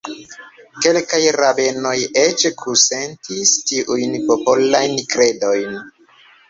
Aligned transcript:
Kelkaj 0.85 1.19
rabenoj 1.35 1.93
eĉ 2.23 2.47
kusentis 2.63 3.55
tiujn 3.71 4.19
popolajn 4.33 5.01
kredojn. 5.15 5.81